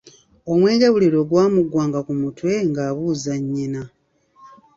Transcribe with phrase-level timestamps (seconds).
[0.51, 3.81] Omwenge buli lwe gwamuggwanga ku mutwe, ng'abuuza nnyina.